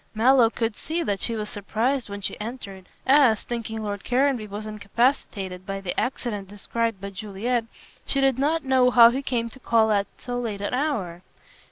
[0.15, 4.65] Mallow could see that she was surprised when she entered, as, thinking Lord Caranby was
[4.65, 7.65] incapacitated by the accident described by Juliet,
[8.07, 11.21] she did not know how he came to call at so late an hour.